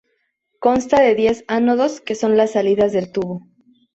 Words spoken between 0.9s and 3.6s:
de diez ánodos que son las salidas del tubo.